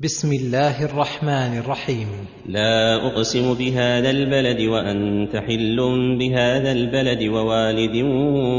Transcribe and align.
بسم 0.00 0.32
الله 0.32 0.84
الرحمن 0.84 1.58
الرحيم. 1.58 2.08
لا 2.46 2.96
أقسم 3.06 3.54
بهذا 3.54 4.10
البلد 4.10 4.60
وانت 4.60 5.36
حل 5.36 5.76
بهذا 6.18 6.72
البلد 6.72 7.22
ووالد 7.22 7.96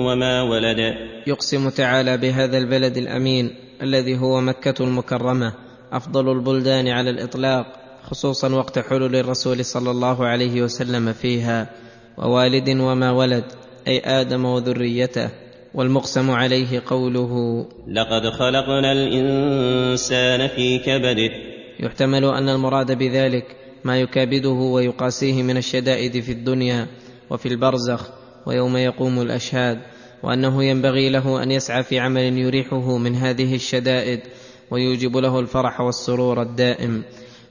وما 0.07 0.41
ولد. 0.41 0.95
يقسم 1.27 1.69
تعالى 1.69 2.17
بهذا 2.17 2.57
البلد 2.57 2.97
الأمين 2.97 3.55
الذي 3.81 4.17
هو 4.17 4.41
مكة 4.41 4.83
المكرمة 4.83 5.53
أفضل 5.91 6.31
البلدان 6.31 6.87
على 6.87 7.09
الإطلاق 7.09 7.65
خصوصا 8.03 8.55
وقت 8.55 8.79
حلول 8.79 9.15
الرسول 9.15 9.65
صلى 9.65 9.91
الله 9.91 10.25
عليه 10.25 10.61
وسلم 10.61 11.13
فيها 11.13 11.69
ووالد 12.17 12.69
وما 12.69 13.11
ولد 13.11 13.45
أي 13.87 13.99
آدم 13.99 14.45
وذريته. 14.45 15.29
والمقسم 15.75 16.31
عليه 16.31 16.83
قوله 16.85 17.65
لقد 17.87 18.29
خلقنا 18.29 18.91
الإنسان 18.91 20.47
في 20.47 20.79
كبد 20.79 21.31
يحتمل 21.79 22.25
أن 22.25 22.49
المراد 22.49 22.97
بذلك 22.97 23.55
ما 23.83 23.99
يكابده 23.99 24.49
ويقاسيه 24.49 25.43
من 25.43 25.57
الشدائد 25.57 26.19
في 26.19 26.31
الدنيا 26.31 26.87
وفي 27.29 27.45
البرزخ 27.45 28.09
ويوم 28.45 28.77
يقوم 28.77 29.21
الأشهاد 29.21 29.79
وأنه 30.23 30.63
ينبغي 30.63 31.09
له 31.09 31.43
أن 31.43 31.51
يسعى 31.51 31.83
في 31.83 31.99
عمل 31.99 32.37
يريحه 32.37 32.97
من 32.97 33.15
هذه 33.15 33.55
الشدائد 33.55 34.19
ويوجب 34.71 35.17
له 35.17 35.39
الفرح 35.39 35.81
والسرور 35.81 36.41
الدائم. 36.41 37.03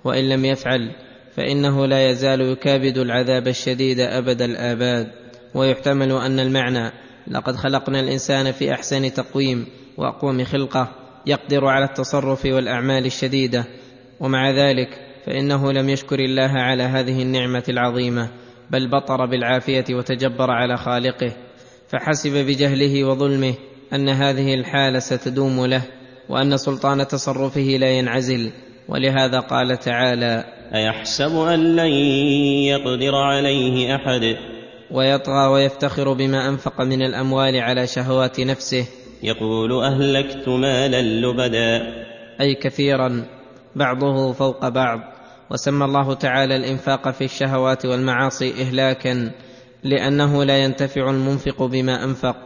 وإن 0.04 0.28
لم 0.28 0.44
يفعل 0.44 0.90
فإنه 1.36 1.86
لا 1.86 2.10
يزال 2.10 2.40
يكابد 2.40 2.98
العذاب 2.98 3.48
الشديد 3.48 4.00
أبد 4.00 4.42
الآباد. 4.42 5.10
ويحتمل 5.54 6.12
أن 6.12 6.40
المعنى 6.40 6.92
لقد 7.28 7.56
خلقنا 7.56 8.00
الإنسان 8.00 8.52
في 8.52 8.72
أحسن 8.72 9.12
تقويم 9.12 9.66
وأقوم 9.96 10.44
خلقه 10.44 10.88
يقدر 11.26 11.66
على 11.66 11.84
التصرف 11.84 12.44
والأعمال 12.46 13.06
الشديدة. 13.06 13.64
ومع 14.20 14.50
ذلك 14.50 14.88
فإنه 15.26 15.72
لم 15.72 15.88
يشكر 15.88 16.18
الله 16.18 16.50
على 16.50 16.82
هذه 16.82 17.22
النعمة 17.22 17.64
العظيمة 17.68 18.30
بل 18.70 18.90
بطر 18.90 19.26
بالعافية 19.26 19.84
وتجبر 19.90 20.50
على 20.50 20.76
خالقه. 20.76 21.32
فحسب 21.88 22.30
بجهله 22.30 23.04
وظلمه 23.04 23.54
أن 23.92 24.08
هذه 24.08 24.54
الحالة 24.54 24.98
ستدوم 24.98 25.66
له 25.66 25.82
وأن 26.28 26.56
سلطان 26.56 27.06
تصرفه 27.06 27.76
لا 27.80 27.90
ينعزل. 27.90 28.52
ولهذا 28.88 29.40
قال 29.40 29.78
تعالى 29.78 30.44
أيحسب 30.74 31.36
أن 31.36 31.76
لن 31.76 31.92
يقدر 32.68 33.14
عليه 33.14 33.94
أحد؟ 33.96 34.53
ويطغى 34.90 35.46
ويفتخر 35.46 36.12
بما 36.12 36.48
أنفق 36.48 36.80
من 36.80 37.02
الأموال 37.02 37.56
على 37.56 37.86
شهوات 37.86 38.40
نفسه. 38.40 38.86
يقول 39.22 39.72
أهلكت 39.84 40.48
مالا 40.48 41.02
لبدا. 41.02 41.82
أي 42.40 42.54
كثيرا 42.54 43.24
بعضه 43.76 44.32
فوق 44.32 44.68
بعض. 44.68 45.00
وسمى 45.50 45.84
الله 45.84 46.14
تعالى 46.14 46.56
الإنفاق 46.56 47.10
في 47.10 47.24
الشهوات 47.24 47.86
والمعاصي 47.86 48.52
اهلاكا 48.62 49.30
لأنه 49.84 50.44
لا 50.44 50.64
ينتفع 50.64 51.10
المنفق 51.10 51.62
بما 51.62 52.04
أنفق 52.04 52.36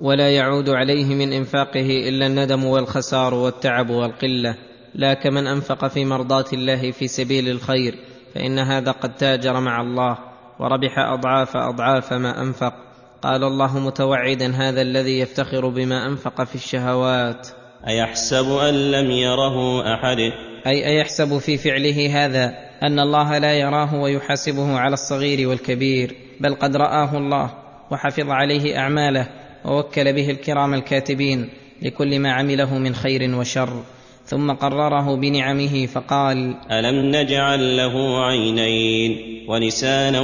ولا 0.00 0.30
يعود 0.30 0.68
عليه 0.68 1.14
من 1.14 1.32
إنفاقه 1.32 2.08
إلا 2.08 2.26
الندم 2.26 2.64
والخسار 2.64 3.34
والتعب 3.34 3.90
والقلة. 3.90 4.54
لا 4.94 5.14
كمن 5.14 5.46
أنفق 5.46 5.86
في 5.86 6.04
مرضاه 6.04 6.44
الله 6.52 6.90
في 6.90 7.08
سبيل 7.08 7.48
الخير 7.48 7.94
فإن 8.34 8.58
هذا 8.58 8.90
قد 8.90 9.14
تاجر 9.14 9.60
مع 9.60 9.80
الله. 9.80 10.31
وربح 10.62 10.98
أضعاف 10.98 11.56
أضعاف 11.56 12.12
ما 12.12 12.42
أنفق. 12.42 12.74
قال 13.22 13.44
الله 13.44 13.78
متوعدا 13.78 14.54
هذا 14.54 14.82
الذي 14.82 15.18
يفتخر 15.18 15.68
بما 15.68 16.06
أنفق 16.06 16.44
في 16.44 16.54
الشهوات. 16.54 17.48
أيحسب 17.88 18.58
أن 18.58 18.90
لم 18.90 19.10
يره 19.10 19.82
أحد؟ 19.94 20.18
أي 20.66 20.86
أيحسب 20.86 21.38
في 21.38 21.58
فعله 21.58 22.24
هذا؟ 22.24 22.54
أن 22.82 23.00
الله 23.00 23.38
لا 23.38 23.52
يراه 23.52 23.94
ويحاسبه 23.94 24.78
على 24.78 24.94
الصغير 24.94 25.48
والكبير 25.48 26.16
بل 26.40 26.54
قد 26.54 26.76
رآه 26.76 27.16
الله 27.16 27.50
وحفظ 27.90 28.30
عليه 28.30 28.78
أعماله 28.78 29.28
ووكل 29.64 30.12
به 30.12 30.30
الكرام 30.30 30.74
الكاتبين 30.74 31.50
لكل 31.82 32.20
ما 32.20 32.32
عمله 32.32 32.78
من 32.78 32.94
خير 32.94 33.34
وشر. 33.34 33.82
ثم 34.24 34.52
قرره 34.52 35.16
بنعمه 35.16 35.86
فقال 35.86 36.56
ألم 36.70 37.16
نجعل 37.16 37.76
له 37.76 38.24
عينين 38.24 39.44
ولسانا 39.48 40.20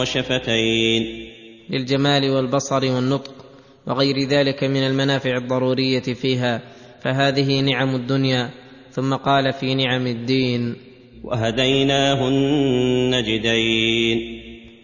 وشفتين 0.00 1.26
للجمال 1.70 2.30
والبصر 2.30 2.84
والنطق 2.84 3.40
وغير 3.86 4.28
ذلك 4.28 4.64
من 4.64 4.86
المنافع 4.86 5.36
الضرورية 5.36 6.00
فيها 6.00 6.62
فهذه 7.00 7.60
نعم 7.60 7.94
الدنيا. 7.94 8.50
ثم 8.90 9.14
قال 9.14 9.52
في 9.52 9.74
نعم 9.74 10.06
الدين. 10.06 10.76
وهديناه 11.24 12.28
النجدين. 12.28 14.18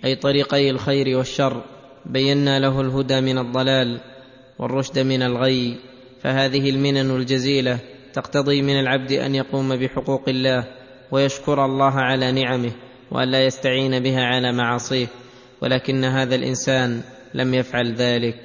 أي 0.05 0.15
طريقي 0.15 0.71
الخير 0.71 1.17
والشر 1.17 1.63
بينا 2.07 2.59
له 2.59 2.81
الهدى 2.81 3.21
من 3.21 3.39
الضلال 3.39 4.01
والرشد 4.59 4.99
من 4.99 5.23
الغي 5.23 5.77
فهذه 6.23 6.71
المنن 6.71 7.17
الجزيلة. 7.17 7.79
تقتضي 8.17 8.63
من 8.63 8.81
العبد 8.81 9.13
أن 9.13 9.35
يقوم 9.35 9.77
بحقوق 9.77 10.29
الله 10.29 10.65
ويشكر 11.11 11.65
الله 11.65 11.95
على 12.01 12.33
نعمه 12.33 12.73
والا 13.11 13.45
يستعين 13.45 14.03
بها 14.03 14.25
على 14.25 14.53
معاصيه 14.53 15.07
ولكن 15.63 16.05
هذا 16.05 16.35
الإنسان 16.35 17.01
لم 17.35 17.55
يفعل 17.55 17.95
ذلك. 17.95 18.37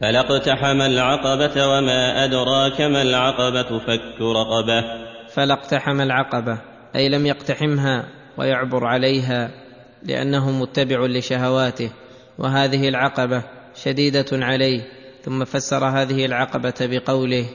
فلا 0.00 0.20
اقتحم 0.20 0.80
العقبة 0.80 1.66
وما 1.68 2.24
أدراك 2.24 2.80
ما 2.80 3.02
العقبة 3.02 3.78
فك 3.78 4.20
رقبة. 4.20 4.84
فلا 5.34 5.54
اقتحم 5.54 6.00
العقبة 6.00 6.58
أي 6.96 7.08
لم 7.08 7.26
يقتحمها 7.26 8.08
ويعبر 8.38 8.84
عليها 8.84 9.50
لأنه 10.02 10.50
متبع 10.50 11.06
لشهواته. 11.06 11.90
وهذه 12.38 12.88
العقبة 12.88 13.42
شديدة 13.74 14.26
عليه 14.32 14.82
ثم 15.22 15.44
فسر 15.44 15.84
هذه 15.84 16.26
العقبة 16.26 16.74
بقوله 16.80 17.46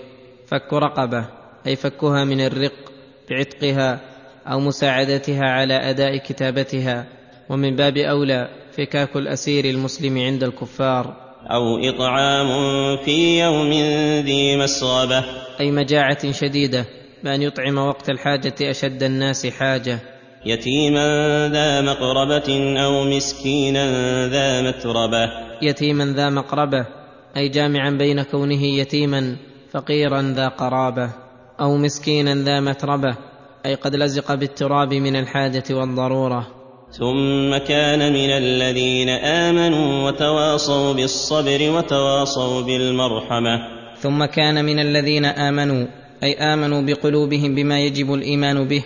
فك 0.48 0.74
رقبة. 0.74 1.41
أي 1.68 1.76
فكها 1.76 2.24
من 2.24 2.42
الرق 2.42 2.92
بعتقها 3.30 4.00
أو 4.48 4.60
مساعدتها 4.60 5.46
على 5.46 5.74
أداء 5.74 6.18
كتابتها 6.18 7.06
ومن 7.50 7.76
باب 7.76 7.98
أولى 7.98 8.50
فكاك 8.78 9.16
الأسير 9.16 9.66
المسلم 9.66 10.18
عند 10.18 10.44
الكفار. 10.44 11.16
أو 11.52 11.78
إطعام 11.78 12.48
في 13.06 13.40
يوم 13.40 13.72
ذي 14.26 14.58
مسغبة. 14.58 15.24
أي 15.60 15.72
مجاعة 15.72 16.32
شديدة 16.32 16.86
بأن 17.24 17.42
يطعم 17.42 17.78
وقت 17.78 18.10
الحاجة 18.10 18.56
أشد 18.62 19.04
الناس 19.04 19.48
حاجة. 19.48 20.00
يتيما 20.46 21.50
ذا 21.54 21.82
مقربة 21.82 22.78
أو 22.86 23.04
مسكينا 23.04 23.86
ذا 24.28 24.62
متربة. 24.62 25.30
يتيما 25.62 26.06
ذا 26.06 26.30
مقربة 26.30 26.86
أي 27.38 27.50
جامعا 27.50 27.90
بين 27.90 28.24
كونه 28.24 28.64
يتيما 28.64 29.36
فقيرا 29.72 30.22
ذا 30.22 30.48
قرابة. 30.48 31.10
أو 31.62 31.78
مسكينا 31.78 32.36
ذا 32.36 32.60
متربة 32.60 33.18
أي 33.66 33.76
قد 33.76 33.96
لزق 33.96 34.34
بالتراب 34.34 34.94
من 34.94 35.16
الحاجة 35.16 35.64
والضرورة. 35.72 36.48
ثم 36.92 37.58
كان 37.58 38.14
من 38.14 38.30
الذين 38.30 39.10
آمنوا 39.10 40.08
وتواصوا 40.08 40.94
بالصبر 40.94 41.70
وتواصوا 41.70 42.62
بالمرحمة. 42.62 43.60
ثم 43.98 44.26
كان 44.26 44.66
من 44.66 44.80
الذين 44.80 45.26
آمنوا 45.26 45.88
أي 46.24 46.34
آمنوا 46.34 46.82
بقلوبهم 46.82 47.56
بما 47.56 47.80
يجب 47.80 48.14
الإيمان 48.14 48.68
به 48.68 48.84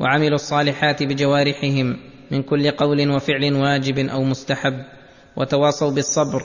وعملوا 0.00 0.34
الصالحات 0.34 1.02
بجوارحهم 1.02 1.96
من 2.30 2.42
كل 2.42 2.70
قول 2.70 3.10
وفعل 3.10 3.52
واجب 3.54 3.98
أو 3.98 4.24
مستحب 4.24 4.74
وتواصوا 5.36 5.90
بالصبر 5.90 6.42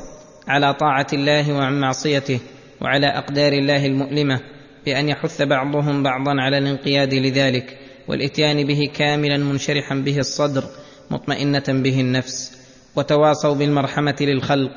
على 0.47 0.73
طاعة 0.73 1.07
الله 1.13 1.53
وعن 1.53 1.79
معصيته 1.79 2.39
وعلى 2.81 3.07
أقدار 3.07 3.53
الله 3.53 3.85
المؤلمة. 3.85 4.52
بأن 4.85 5.09
يحث 5.09 5.41
بعضهم 5.41 6.03
بعضا 6.03 6.41
على 6.41 6.57
الانقياد 6.57 7.13
لذلك 7.13 7.77
والإتيان 8.07 8.67
به 8.67 8.89
كاملا 8.93 9.37
منشرحا 9.37 9.95
به 9.95 10.19
الصدر 10.19 10.63
مطمئنة 11.11 11.63
به 11.67 11.99
النفس 11.99 12.57
وتواصوا 12.95 13.55
بالمرحمة 13.55 14.15
للخلق 14.21 14.71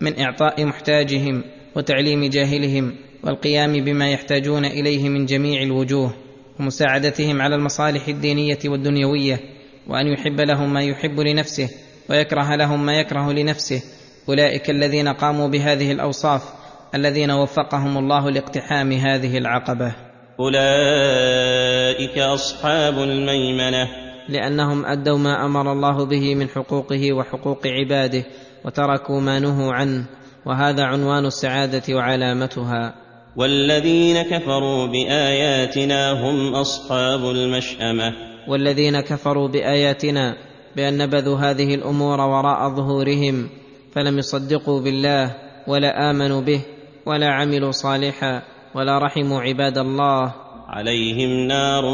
من 0.00 0.20
إعطاء 0.20 0.64
محتاجهم 0.64 1.42
وتعليم 1.76 2.24
جاهلهم 2.24 2.94
والقيام 3.24 3.84
بما 3.84 4.10
يحتاجون 4.10 4.64
إليه 4.64 5.08
من 5.08 5.26
جميع 5.26 5.62
الوجوه 5.62 6.14
ومساعدتهم 6.60 7.42
على 7.42 7.54
المصالح 7.54 8.08
الدينية 8.08 8.58
والدنيوية 8.64 9.40
وأن 9.86 10.06
يحب 10.06 10.40
لهم 10.40 10.72
ما 10.72 10.82
يحب 10.82 11.20
لنفسه 11.20 11.68
ويكره 12.08 12.56
لهم 12.56 12.86
ما 12.86 13.00
يكره 13.00 13.32
لنفسه. 13.32 13.82
أولئك 14.28 14.70
الذين 14.70 15.08
قاموا 15.08 15.48
بهذه 15.48 15.92
الأوصاف 15.92 16.59
الذين 16.94 17.30
وفقهم 17.30 17.98
الله 17.98 18.30
لاقتحام 18.30 18.92
هذه 18.92 19.38
العقبة. 19.38 19.92
أولئك 20.40 22.18
أصحاب 22.18 22.94
الميمنة. 22.98 23.88
لأنهم 24.28 24.86
أدوا 24.86 25.18
ما 25.18 25.46
أمر 25.46 25.72
الله 25.72 26.06
به 26.06 26.34
من 26.34 26.48
حقوقه 26.48 27.12
وحقوق 27.12 27.66
عباده 27.66 28.24
وتركوا 28.64 29.20
ما 29.20 29.38
نهوا 29.38 29.72
عنه 29.72 30.04
وهذا 30.46 30.84
عنوان 30.84 31.26
السعادة 31.26 31.94
وعلامتها. 31.94 32.94
والذين 33.36 34.22
كفروا 34.22 34.86
بآياتنا 34.86 36.12
هم 36.12 36.54
أصحاب 36.54 37.20
المشأمة. 37.30 38.12
والذين 38.48 39.00
كفروا 39.00 39.48
بآياتنا 39.48 40.36
بأن 40.76 40.98
نبذوا 40.98 41.36
هذه 41.36 41.74
الأمور 41.74 42.20
وراء 42.20 42.74
ظهورهم 42.74 43.48
فلم 43.92 44.18
يصدقوا 44.18 44.80
بالله 44.80 45.34
ولا 45.66 46.10
آمنوا 46.10 46.40
به. 46.40 46.60
ولا 47.06 47.28
عملوا 47.30 47.70
صالحا 47.70 48.42
ولا 48.74 48.98
رحموا 48.98 49.40
عباد 49.40 49.78
الله. 49.78 50.34
عليهم 50.68 51.46
نار 51.46 51.84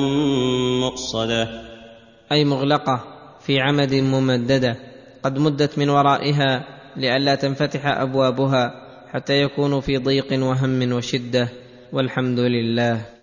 مؤصدة. 0.80 1.48
أي 2.32 2.44
مغلقة 2.44 3.04
في 3.40 3.60
عمد 3.60 3.94
ممددة. 3.94 4.76
قد 5.22 5.38
مدت 5.38 5.78
من 5.78 5.88
ورائها 5.88 6.64
لئلا 6.96 7.34
تنفتح 7.34 7.86
أبوابها 7.86 8.74
حتى 9.12 9.42
يكونوا 9.42 9.80
في 9.80 9.96
ضيق 9.96 10.26
وهم 10.32 10.92
وشدة. 10.92 11.48
والحمد 11.92 12.38
لله. 12.38 13.15